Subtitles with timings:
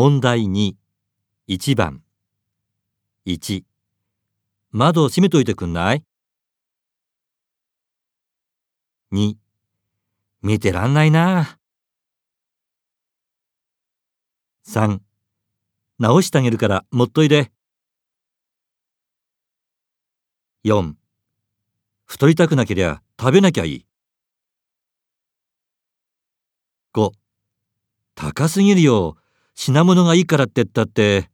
[0.00, 0.76] 問題2、
[1.48, 2.04] 1番。
[3.26, 3.64] 1、
[4.70, 6.04] 窓閉めといてくんない
[9.10, 9.34] ?2、
[10.42, 11.58] 見てらんないな。
[14.64, 15.00] 3、
[15.98, 17.50] 直してあげるから持っといで。
[20.62, 20.94] 4、
[22.06, 23.86] 太りたくなけりゃ食べなきゃいい。
[26.94, 27.10] 5、
[28.14, 29.16] 高すぎるよ。
[29.60, 31.28] 品物がいいからって言ったって